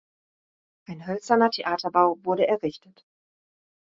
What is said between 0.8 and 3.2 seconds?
Ein hölzerner Theaterbau wurde errichtet.